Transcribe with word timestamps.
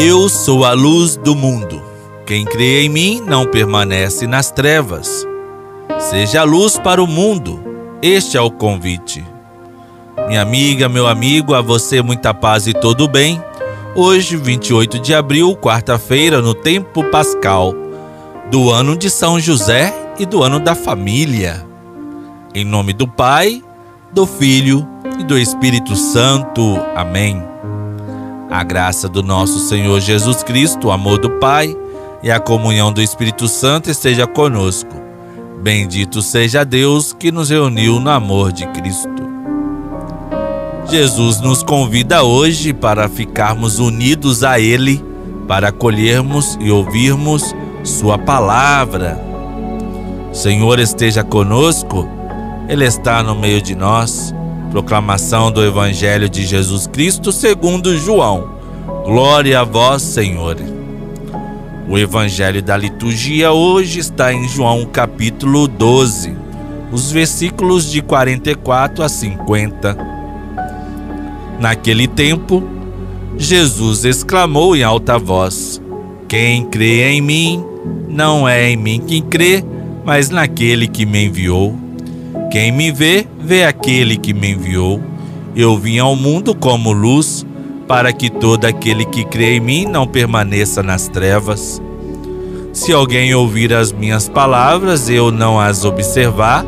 Eu 0.00 0.28
sou 0.28 0.64
a 0.64 0.74
luz 0.74 1.16
do 1.16 1.34
mundo. 1.34 1.82
Quem 2.24 2.44
crê 2.44 2.84
em 2.84 2.88
mim 2.88 3.20
não 3.20 3.44
permanece 3.44 4.28
nas 4.28 4.48
trevas. 4.48 5.26
Seja 5.98 6.42
a 6.42 6.44
luz 6.44 6.78
para 6.78 7.02
o 7.02 7.06
mundo. 7.06 7.60
Este 8.00 8.36
é 8.36 8.40
o 8.40 8.48
convite. 8.48 9.26
Minha 10.28 10.40
amiga, 10.40 10.88
meu 10.88 11.08
amigo, 11.08 11.52
a 11.52 11.60
você 11.60 12.00
muita 12.00 12.32
paz 12.32 12.68
e 12.68 12.72
todo 12.72 13.08
bem. 13.08 13.42
Hoje, 13.96 14.36
28 14.36 15.00
de 15.00 15.12
abril, 15.12 15.56
quarta-feira, 15.56 16.40
no 16.40 16.54
tempo 16.54 17.02
pascal, 17.10 17.74
do 18.52 18.70
ano 18.70 18.96
de 18.96 19.10
São 19.10 19.40
José 19.40 19.92
e 20.16 20.24
do 20.24 20.44
ano 20.44 20.60
da 20.60 20.76
família. 20.76 21.66
Em 22.54 22.64
nome 22.64 22.92
do 22.92 23.08
Pai, 23.08 23.64
do 24.12 24.28
Filho 24.28 24.86
e 25.18 25.24
do 25.24 25.36
Espírito 25.36 25.96
Santo. 25.96 26.78
Amém. 26.94 27.42
A 28.50 28.64
graça 28.64 29.08
do 29.10 29.22
nosso 29.22 29.68
Senhor 29.68 30.00
Jesus 30.00 30.42
Cristo, 30.42 30.88
o 30.88 30.90
amor 30.90 31.18
do 31.18 31.28
Pai 31.28 31.76
e 32.22 32.30
a 32.30 32.40
comunhão 32.40 32.90
do 32.90 33.02
Espírito 33.02 33.46
Santo 33.46 33.90
esteja 33.90 34.26
conosco. 34.26 34.90
Bendito 35.62 36.22
seja 36.22 36.64
Deus 36.64 37.12
que 37.12 37.30
nos 37.30 37.50
reuniu 37.50 38.00
no 38.00 38.08
amor 38.08 38.50
de 38.50 38.66
Cristo. 38.68 39.28
Jesus 40.88 41.40
nos 41.40 41.62
convida 41.62 42.22
hoje 42.22 42.72
para 42.72 43.06
ficarmos 43.06 43.78
unidos 43.78 44.42
a 44.42 44.58
Ele, 44.58 45.04
para 45.46 45.68
acolhermos 45.68 46.56
e 46.58 46.70
ouvirmos 46.70 47.54
Sua 47.84 48.16
palavra. 48.16 49.22
Senhor 50.32 50.78
esteja 50.78 51.22
conosco, 51.22 52.08
Ele 52.66 52.86
está 52.86 53.22
no 53.22 53.34
meio 53.34 53.60
de 53.60 53.74
nós. 53.74 54.34
Proclamação 54.70 55.50
do 55.50 55.64
Evangelho 55.64 56.28
de 56.28 56.44
Jesus 56.44 56.86
Cristo 56.86 57.32
segundo 57.32 57.96
João. 57.96 58.50
Glória 59.04 59.60
a 59.60 59.64
vós, 59.64 60.02
Senhor. 60.02 60.56
O 61.88 61.96
Evangelho 61.96 62.62
da 62.62 62.76
liturgia 62.76 63.50
hoje 63.50 63.98
está 63.98 64.30
em 64.30 64.46
João 64.46 64.84
capítulo 64.84 65.66
12, 65.66 66.36
os 66.92 67.10
versículos 67.10 67.90
de 67.90 68.02
44 68.02 69.02
a 69.02 69.08
50. 69.08 69.96
Naquele 71.58 72.06
tempo, 72.06 72.62
Jesus 73.38 74.04
exclamou 74.04 74.76
em 74.76 74.82
alta 74.82 75.18
voz: 75.18 75.80
Quem 76.28 76.66
crê 76.66 77.08
em 77.10 77.22
mim, 77.22 77.64
não 78.06 78.46
é 78.46 78.70
em 78.70 78.76
mim 78.76 79.00
quem 79.00 79.22
crê, 79.22 79.64
mas 80.04 80.28
naquele 80.28 80.86
que 80.86 81.06
me 81.06 81.24
enviou. 81.24 81.87
Quem 82.50 82.72
me 82.72 82.90
vê, 82.90 83.26
vê 83.38 83.64
aquele 83.64 84.16
que 84.16 84.32
me 84.32 84.52
enviou. 84.52 85.02
Eu 85.54 85.76
vim 85.76 85.98
ao 85.98 86.16
mundo 86.16 86.54
como 86.54 86.92
luz, 86.92 87.44
para 87.86 88.12
que 88.12 88.30
todo 88.30 88.64
aquele 88.64 89.04
que 89.04 89.24
crê 89.24 89.56
em 89.56 89.60
mim 89.60 89.84
não 89.84 90.06
permaneça 90.06 90.82
nas 90.82 91.08
trevas. 91.08 91.82
Se 92.72 92.92
alguém 92.92 93.34
ouvir 93.34 93.74
as 93.74 93.92
minhas 93.92 94.28
palavras 94.28 95.08
e 95.08 95.14
eu 95.14 95.30
não 95.30 95.60
as 95.60 95.84
observar, 95.84 96.64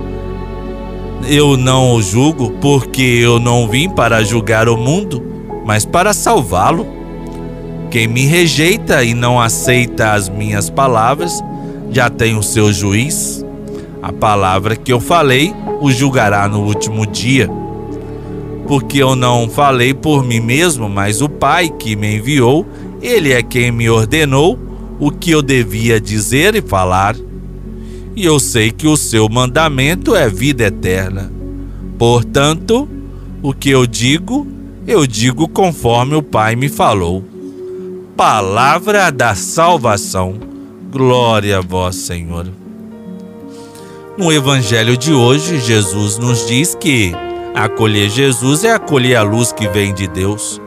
eu 1.28 1.56
não 1.56 1.92
o 1.92 2.02
julgo, 2.02 2.50
porque 2.60 3.02
eu 3.02 3.38
não 3.38 3.68
vim 3.68 3.88
para 3.88 4.24
julgar 4.24 4.68
o 4.68 4.76
mundo, 4.76 5.22
mas 5.64 5.84
para 5.84 6.12
salvá-lo. 6.12 6.86
Quem 7.90 8.06
me 8.06 8.26
rejeita 8.26 9.02
e 9.02 9.14
não 9.14 9.40
aceita 9.40 10.12
as 10.12 10.28
minhas 10.28 10.68
palavras, 10.68 11.42
já 11.90 12.10
tem 12.10 12.36
o 12.36 12.42
seu 12.42 12.72
juiz. 12.72 13.44
A 14.02 14.12
palavra 14.12 14.76
que 14.76 14.92
eu 14.92 15.00
falei 15.00 15.54
o 15.80 15.90
julgará 15.90 16.48
no 16.48 16.64
último 16.64 17.06
dia. 17.06 17.48
Porque 18.66 19.02
eu 19.02 19.16
não 19.16 19.48
falei 19.48 19.92
por 19.92 20.24
mim 20.24 20.40
mesmo, 20.40 20.88
mas 20.88 21.20
o 21.20 21.28
Pai 21.28 21.68
que 21.68 21.96
me 21.96 22.16
enviou, 22.16 22.66
ele 23.02 23.32
é 23.32 23.42
quem 23.42 23.72
me 23.72 23.90
ordenou 23.90 24.58
o 24.98 25.10
que 25.10 25.30
eu 25.30 25.42
devia 25.42 26.00
dizer 26.00 26.54
e 26.54 26.60
falar 26.60 27.16
e 28.20 28.24
eu 28.24 28.38
sei 28.38 28.70
que 28.70 28.86
o 28.86 28.96
seu 28.96 29.28
mandamento 29.28 30.14
é 30.14 30.28
vida 30.28 30.64
eterna. 30.64 31.32
Portanto, 31.98 32.88
o 33.42 33.54
que 33.54 33.70
eu 33.70 33.86
digo, 33.86 34.46
eu 34.86 35.06
digo 35.06 35.48
conforme 35.48 36.14
o 36.14 36.22
Pai 36.22 36.56
me 36.56 36.68
falou. 36.68 37.24
Palavra 38.16 39.10
da 39.10 39.34
salvação. 39.34 40.34
Glória 40.90 41.58
a 41.58 41.60
vós, 41.62 41.96
Senhor. 41.96 42.48
No 44.16 44.32
evangelho 44.32 44.96
de 44.96 45.12
hoje, 45.12 45.58
Jesus 45.60 46.18
nos 46.18 46.46
diz 46.46 46.74
que 46.74 47.12
acolher 47.54 48.08
Jesus 48.10 48.64
é 48.64 48.72
acolher 48.72 49.16
a 49.16 49.22
luz 49.22 49.52
que 49.52 49.68
vem 49.68 49.94
de 49.94 50.06
Deus. 50.06 50.60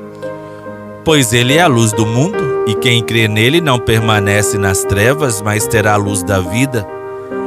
Pois 1.05 1.33
ele 1.33 1.55
é 1.55 1.61
a 1.61 1.67
luz 1.67 1.91
do 1.91 2.05
mundo, 2.05 2.63
e 2.67 2.75
quem 2.75 3.03
crê 3.03 3.27
nele 3.27 3.61
não 3.61 3.77
permanece 3.77 4.57
nas 4.57 4.83
trevas, 4.83 5.41
mas 5.41 5.67
terá 5.67 5.93
a 5.93 5.97
luz 5.97 6.23
da 6.23 6.39
vida 6.39 6.87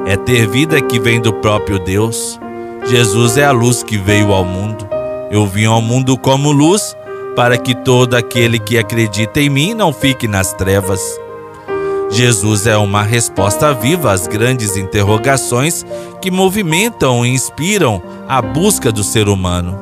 é 0.07 0.17
ter 0.17 0.47
vida 0.47 0.81
que 0.81 1.01
vem 1.01 1.21
do 1.21 1.33
próprio 1.33 1.81
Deus. 1.81 2.39
Jesus 2.87 3.37
é 3.37 3.45
a 3.45 3.51
luz 3.51 3.83
que 3.83 3.99
veio 3.99 4.33
ao 4.33 4.45
mundo. 4.45 4.89
Eu 5.33 5.45
vim 5.45 5.65
ao 5.65 5.83
mundo 5.83 6.17
como 6.17 6.53
luz, 6.53 6.97
para 7.35 7.59
que 7.59 7.75
todo 7.75 8.15
aquele 8.15 8.61
que 8.61 8.79
acredita 8.79 9.41
em 9.41 9.51
mim 9.51 9.75
não 9.75 9.93
fique 9.93 10.29
nas 10.29 10.53
trevas. 10.53 11.01
Jesus 12.09 12.67
é 12.67 12.77
uma 12.77 13.03
resposta 13.03 13.75
viva 13.75 14.13
às 14.13 14.27
grandes 14.27 14.77
interrogações 14.77 15.85
que 16.23 16.31
movimentam 16.31 17.27
e 17.27 17.31
inspiram 17.31 18.01
a 18.29 18.41
busca 18.41 18.93
do 18.93 19.03
ser 19.03 19.29
humano. 19.29 19.79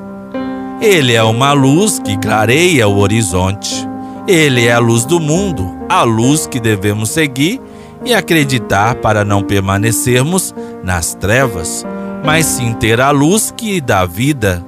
Ele 0.80 1.12
é 1.12 1.22
uma 1.22 1.52
luz 1.52 1.98
que 1.98 2.16
clareia 2.16 2.88
o 2.88 2.98
horizonte. 2.98 3.86
Ele 4.26 4.66
é 4.66 4.72
a 4.72 4.78
luz 4.78 5.04
do 5.04 5.20
mundo, 5.20 5.70
a 5.88 6.02
luz 6.02 6.46
que 6.46 6.58
devemos 6.58 7.10
seguir 7.10 7.60
e 8.04 8.14
acreditar 8.14 8.96
para 8.96 9.24
não 9.24 9.42
permanecermos 9.42 10.54
nas 10.82 11.14
trevas, 11.14 11.86
mas 12.24 12.46
sim 12.46 12.72
ter 12.72 13.00
a 13.00 13.10
luz 13.10 13.52
que 13.54 13.80
dá 13.80 14.04
vida, 14.04 14.64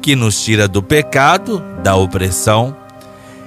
que 0.00 0.16
nos 0.16 0.42
tira 0.42 0.66
do 0.66 0.82
pecado, 0.82 1.62
da 1.82 1.96
opressão. 1.96 2.74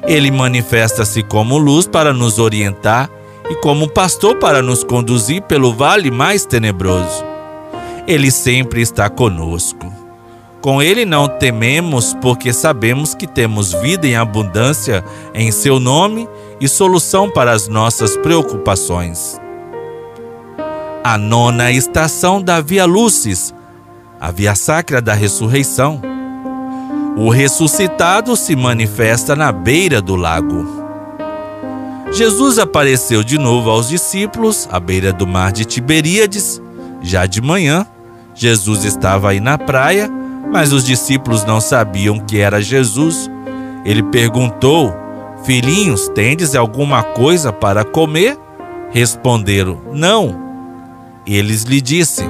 Ele 0.05 0.29
manifesta-se 0.29 1.23
como 1.23 1.57
luz 1.57 1.87
para 1.87 2.13
nos 2.13 2.39
orientar 2.39 3.09
e 3.49 3.55
como 3.55 3.89
pastor 3.89 4.37
para 4.37 4.61
nos 4.61 4.83
conduzir 4.83 5.41
pelo 5.43 5.73
vale 5.73 6.09
mais 6.09 6.45
tenebroso. 6.45 7.23
Ele 8.07 8.31
sempre 8.31 8.81
está 8.81 9.09
conosco. 9.09 9.91
Com 10.61 10.81
ele 10.81 11.03
não 11.03 11.27
tememos, 11.27 12.15
porque 12.21 12.53
sabemos 12.53 13.13
que 13.13 13.27
temos 13.27 13.73
vida 13.73 14.07
em 14.07 14.15
abundância 14.15 15.03
em 15.33 15.51
seu 15.51 15.77
nome 15.77 16.27
e 16.59 16.69
solução 16.69 17.29
para 17.29 17.51
as 17.51 17.67
nossas 17.67 18.15
preocupações. 18.15 19.37
A 21.03 21.17
nona 21.17 21.69
estação 21.69 22.41
da 22.41 22.61
Via 22.61 22.85
Lucis, 22.85 23.53
a 24.21 24.31
Via 24.31 24.55
Sacra 24.55 25.01
da 25.01 25.13
Ressurreição. 25.13 26.01
O 27.17 27.29
ressuscitado 27.29 28.37
se 28.37 28.55
manifesta 28.55 29.35
na 29.35 29.51
beira 29.51 30.01
do 30.01 30.15
lago. 30.15 30.82
Jesus 32.13 32.59
apareceu 32.59 33.23
de 33.23 33.39
novo 33.39 33.71
aos 33.71 33.89
discípulos 33.89 34.69
à 34.71 34.79
beira 34.79 35.11
do 35.11 35.25
mar 35.25 35.51
de 35.51 35.65
Tiberíades. 35.65 36.61
Já 37.01 37.25
de 37.25 37.41
manhã, 37.41 37.87
Jesus 38.35 38.85
estava 38.85 39.31
aí 39.31 39.39
na 39.39 39.57
praia, 39.57 40.07
mas 40.51 40.71
os 40.71 40.83
discípulos 40.83 41.43
não 41.43 41.59
sabiam 41.59 42.19
que 42.19 42.37
era 42.37 42.61
Jesus. 42.61 43.27
Ele 43.83 44.03
perguntou: 44.03 44.93
Filhinhos, 45.43 46.07
tendes 46.09 46.53
alguma 46.53 47.01
coisa 47.01 47.51
para 47.51 47.83
comer? 47.83 48.37
Responderam: 48.91 49.81
Não. 49.91 50.39
Eles 51.25 51.63
lhe 51.63 51.81
disse: 51.81 52.23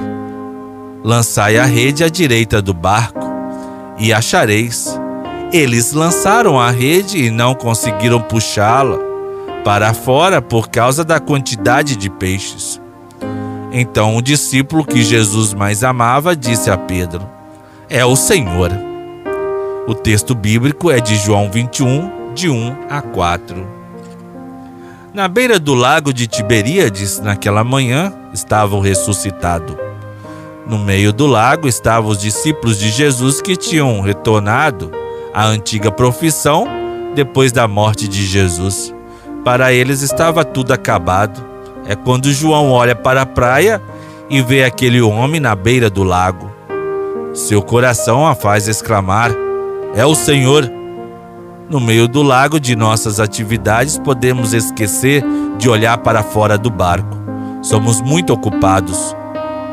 Lançai 1.04 1.58
a 1.58 1.66
rede 1.66 2.02
à 2.02 2.08
direita 2.08 2.62
do 2.62 2.72
barco 2.72 3.20
e 3.98 4.14
achareis. 4.14 4.98
Eles 5.52 5.92
lançaram 5.92 6.58
a 6.58 6.70
rede 6.70 7.22
e 7.22 7.30
não 7.30 7.54
conseguiram 7.54 8.22
puxá-la 8.22 9.13
para 9.64 9.94
fora 9.94 10.42
por 10.42 10.68
causa 10.68 11.02
da 11.02 11.18
quantidade 11.18 11.96
de 11.96 12.10
peixes. 12.10 12.80
Então 13.72 14.16
o 14.16 14.22
discípulo 14.22 14.84
que 14.84 15.02
Jesus 15.02 15.54
mais 15.54 15.82
amava 15.82 16.36
disse 16.36 16.70
a 16.70 16.76
Pedro: 16.76 17.26
É 17.88 18.04
o 18.04 18.14
Senhor. 18.14 18.70
O 19.86 19.94
texto 19.94 20.34
bíblico 20.34 20.90
é 20.90 21.00
de 21.00 21.16
João 21.16 21.50
21, 21.50 22.34
de 22.34 22.48
1 22.48 22.76
a 22.88 23.02
4. 23.02 23.66
Na 25.12 25.28
beira 25.28 25.58
do 25.58 25.74
lago 25.74 26.12
de 26.12 26.26
Tiberíades, 26.26 27.20
naquela 27.20 27.64
manhã, 27.64 28.12
estava 28.32 28.76
o 28.76 28.80
ressuscitado. 28.80 29.78
No 30.66 30.78
meio 30.78 31.12
do 31.12 31.26
lago 31.26 31.68
estavam 31.68 32.10
os 32.10 32.18
discípulos 32.18 32.78
de 32.78 32.90
Jesus 32.90 33.40
que 33.40 33.56
tinham 33.56 34.00
retornado 34.00 34.90
à 35.32 35.46
antiga 35.46 35.90
profissão 35.90 36.66
depois 37.14 37.52
da 37.52 37.68
morte 37.68 38.08
de 38.08 38.24
Jesus. 38.24 38.94
Para 39.44 39.72
eles 39.72 40.02
estava 40.02 40.44
tudo 40.44 40.72
acabado. 40.72 41.44
É 41.86 41.94
quando 41.94 42.32
João 42.32 42.70
olha 42.70 42.94
para 42.94 43.22
a 43.22 43.26
praia 43.26 43.80
e 44.30 44.40
vê 44.40 44.64
aquele 44.64 45.02
homem 45.02 45.40
na 45.40 45.54
beira 45.54 45.90
do 45.90 46.02
lago. 46.02 46.50
Seu 47.34 47.60
coração 47.60 48.26
a 48.26 48.34
faz 48.34 48.68
exclamar: 48.68 49.30
É 49.94 50.04
o 50.06 50.14
Senhor! 50.14 50.70
no 51.68 51.80
meio 51.80 52.06
do 52.06 52.22
lago 52.22 52.60
de 52.60 52.76
nossas 52.76 53.18
atividades, 53.18 53.98
podemos 53.98 54.52
esquecer 54.52 55.24
de 55.58 55.68
olhar 55.68 55.98
para 55.98 56.22
fora 56.22 56.58
do 56.58 56.70
barco. 56.70 57.16
Somos 57.62 58.00
muito 58.00 58.32
ocupados. 58.32 59.16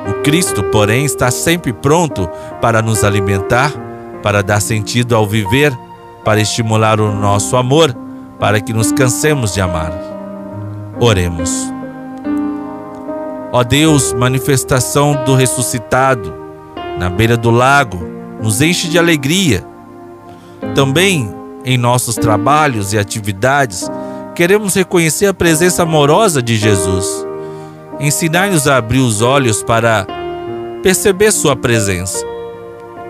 O 0.10 0.24
Cristo, 0.24 0.64
porém, 0.64 1.06
está 1.06 1.30
sempre 1.30 1.74
pronto 1.74 2.30
para 2.62 2.82
nos 2.82 3.04
alimentar, 3.04 3.72
para 4.24 4.42
dar 4.42 4.62
sentido 4.62 5.16
ao 5.16 5.28
viver, 5.28 5.78
para 6.24 6.42
estimular 6.42 7.00
o 7.00 7.14
nosso 7.14 7.58
amor, 7.58 7.96
para 8.42 8.60
que 8.60 8.74
nos 8.74 8.92
cansemos 8.92 9.54
de 9.54 9.62
amar. 9.62 9.94
Oremos. 11.00 11.52
Ó 13.52 13.64
Deus, 13.64 14.14
manifestação 14.14 15.24
do 15.24 15.36
ressuscitado, 15.36 16.34
na 16.98 17.08
beira 17.08 17.38
do 17.38 17.52
lago, 17.52 18.04
nos 18.42 18.60
enche 18.60 18.88
de 18.88 18.98
alegria. 18.98 19.64
Também 20.74 21.32
em 21.64 21.78
nossos 21.78 22.16
trabalhos 22.16 22.94
e 22.94 22.98
atividades, 22.98 23.88
queremos 24.34 24.74
reconhecer 24.74 25.28
a 25.28 25.34
presença 25.36 25.84
amorosa 25.84 26.42
de 26.42 26.58
Jesus. 26.58 27.24
Ensinai-nos 28.00 28.68
a 28.68 28.78
abrir 28.78 29.02
os 29.02 29.22
olhos 29.22 29.62
para 29.62 30.08
perceber 30.82 31.32
Sua 31.32 31.56
presença. 31.56 32.26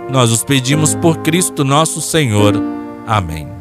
Nós 0.10 0.30
os 0.30 0.44
pedimos 0.44 0.94
por 0.94 1.20
Cristo 1.20 1.64
nosso 1.64 2.02
Senhor. 2.02 2.62
Amém. 3.08 3.61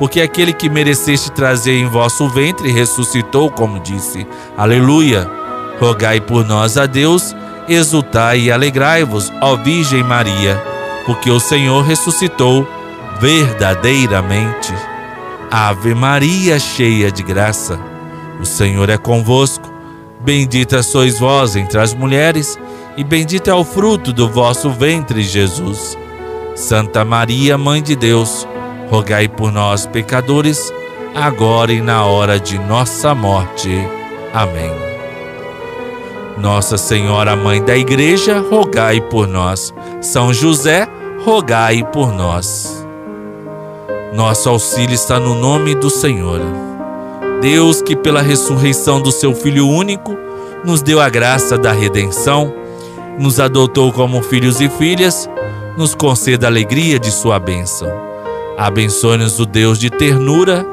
porque 0.00 0.20
aquele 0.20 0.52
que 0.52 0.68
mereceste 0.68 1.30
trazer 1.30 1.76
em 1.76 1.86
vosso 1.86 2.28
ventre 2.28 2.72
ressuscitou, 2.72 3.48
como 3.52 3.78
disse. 3.78 4.26
Aleluia! 4.56 5.30
Rogai 5.78 6.20
por 6.20 6.44
nós 6.44 6.76
a 6.76 6.86
Deus, 6.86 7.36
exultai 7.68 8.40
e 8.40 8.50
alegrai-vos, 8.50 9.32
ó 9.40 9.54
Virgem 9.54 10.02
Maria 10.02 10.60
porque 11.10 11.30
o 11.30 11.40
Senhor 11.40 11.82
ressuscitou 11.82 12.66
verdadeiramente. 13.20 14.72
Ave 15.50 15.94
Maria, 15.94 16.58
cheia 16.58 17.10
de 17.10 17.22
graça, 17.22 17.80
o 18.40 18.46
Senhor 18.46 18.88
é 18.88 18.96
convosco. 18.96 19.68
Bendita 20.20 20.82
sois 20.82 21.18
vós 21.18 21.56
entre 21.56 21.80
as 21.80 21.94
mulheres, 21.94 22.58
e 22.96 23.02
bendito 23.02 23.48
é 23.48 23.54
o 23.54 23.64
fruto 23.64 24.12
do 24.12 24.28
vosso 24.28 24.70
ventre, 24.70 25.22
Jesus. 25.22 25.98
Santa 26.54 27.04
Maria, 27.04 27.56
Mãe 27.58 27.82
de 27.82 27.96
Deus, 27.96 28.46
rogai 28.90 29.28
por 29.28 29.52
nós, 29.52 29.86
pecadores, 29.86 30.72
agora 31.14 31.72
e 31.72 31.80
na 31.80 32.04
hora 32.04 32.40
de 32.40 32.58
nossa 32.58 33.14
morte. 33.14 33.70
Amém. 34.34 34.72
Nossa 36.36 36.76
Senhora, 36.76 37.36
Mãe 37.36 37.62
da 37.62 37.76
Igreja, 37.76 38.40
rogai 38.40 39.00
por 39.00 39.28
nós. 39.28 39.72
São 40.00 40.32
José, 40.34 40.88
rogai 41.24 41.84
por 41.92 42.12
nós. 42.12 42.84
Nosso 44.12 44.48
auxílio 44.48 44.94
está 44.94 45.20
no 45.20 45.36
nome 45.36 45.74
do 45.76 45.88
Senhor. 45.88 46.40
Deus, 47.40 47.80
que 47.80 47.94
pela 47.94 48.22
ressurreição 48.22 49.00
do 49.00 49.12
seu 49.12 49.34
Filho 49.34 49.68
único, 49.68 50.16
nos 50.64 50.82
deu 50.82 51.00
a 51.00 51.08
graça 51.08 51.56
da 51.56 51.72
redenção, 51.72 52.52
nos 53.18 53.38
adotou 53.38 53.92
como 53.92 54.20
filhos 54.20 54.60
e 54.60 54.68
filhas, 54.68 55.28
nos 55.76 55.94
conceda 55.94 56.46
a 56.46 56.50
alegria 56.50 56.98
de 56.98 57.10
sua 57.10 57.38
bênção. 57.38 58.09
Abençoe-nos 58.58 59.38
o 59.40 59.46
Deus 59.46 59.78
de 59.78 59.90
ternura, 59.90 60.64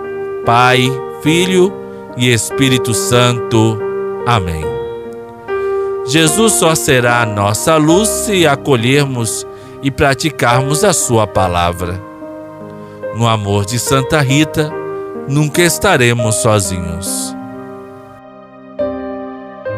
Pai, 0.46 0.90
Filho 1.22 1.74
e 2.16 2.32
Espírito 2.32 2.94
Santo. 2.94 3.80
Amém. 4.26 4.64
Jesus 6.06 6.54
só 6.54 6.74
será 6.76 7.22
a 7.22 7.26
nossa 7.26 7.76
luz 7.76 8.08
se 8.08 8.48
acolhermos 8.48 9.46
e 9.82 9.92
praticarmos 9.92 10.84
a 10.84 10.94
Sua 10.94 11.28
palavra. 11.28 12.02
No 13.16 13.28
amor 13.28 13.66
de 13.66 13.80
Santa 13.80 14.22
Rita, 14.22 14.72
nunca 15.28 15.62
estaremos 15.62 16.36
sozinhos. 16.36 17.27